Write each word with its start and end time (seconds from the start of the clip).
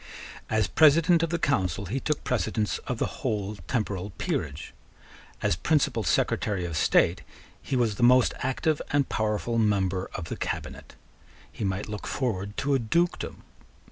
As 0.49 0.65
President 0.65 1.21
of 1.21 1.29
the 1.29 1.37
Council 1.37 1.85
he 1.85 1.99
took 1.99 2.23
precedence 2.23 2.79
of 2.87 2.97
the 2.97 3.05
whole 3.21 3.57
temporal 3.67 4.09
peerage. 4.17 4.73
As 5.43 5.55
Principal 5.55 6.01
Secretary 6.01 6.65
of 6.65 6.75
State 6.75 7.21
he 7.61 7.75
was 7.75 7.97
the 7.97 8.01
most 8.01 8.33
active 8.39 8.81
and 8.89 9.07
powerful 9.09 9.59
member 9.59 10.09
of 10.15 10.23
the 10.25 10.37
cabinet. 10.37 10.95
He 11.51 11.63
might 11.63 11.87
look 11.87 12.07
forward 12.07 12.57
to 12.57 12.73
a 12.73 12.79
dukedom. 12.79 13.43